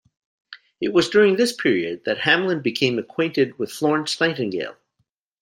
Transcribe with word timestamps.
It 0.81 0.93
was 0.93 1.09
during 1.11 1.35
this 1.35 1.53
period 1.53 2.05
that 2.05 2.17
Hamlin 2.21 2.63
became 2.63 2.97
acquainted 2.97 3.59
with 3.59 3.71
Florence 3.71 4.19
Nightingale. 4.19 4.75